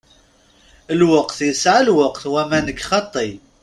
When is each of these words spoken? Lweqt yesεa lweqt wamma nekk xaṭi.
Lweqt 0.99 1.39
yesεa 1.47 1.81
lweqt 1.87 2.23
wamma 2.31 2.59
nekk 2.65 2.81
xaṭi. 2.89 3.29